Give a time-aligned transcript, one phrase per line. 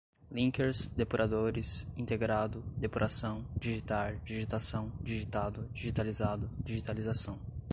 [0.31, 7.37] linkers, depuradores, integrado, depuração, digitar, digitação, digitado, digitalizado, digitalização